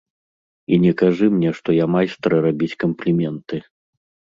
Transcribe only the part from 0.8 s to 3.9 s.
не кажы мне, што я майстра рабіць кампліменты.